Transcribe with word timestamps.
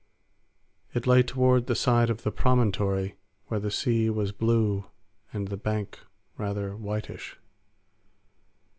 It 0.95 1.05
lay 1.05 1.21
toward 1.21 1.67
the 1.67 1.75
side 1.75 2.09
of 2.09 2.23
the 2.23 2.31
promontory 2.31 3.17
where 3.49 3.59
the 3.59 3.69
sea 3.69 4.09
was 4.09 4.31
blue 4.31 4.85
and 5.31 5.49
the 5.49 5.57
bank 5.57 5.99
rather 6.39 6.75
whitish. 6.75 7.37